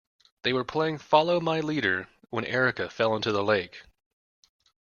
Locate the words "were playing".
0.51-0.97